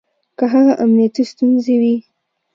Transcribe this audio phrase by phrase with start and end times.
[0.37, 1.95] که هغه امنيتي ستونزې وي